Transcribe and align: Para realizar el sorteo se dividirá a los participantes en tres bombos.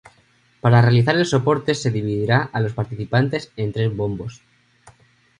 Para 0.61 0.81
realizar 0.81 1.15
el 1.15 1.27
sorteo 1.27 1.75
se 1.75 1.91
dividirá 1.91 2.41
a 2.51 2.59
los 2.59 2.73
participantes 2.73 3.51
en 3.55 3.71
tres 3.71 3.95
bombos. 3.95 4.41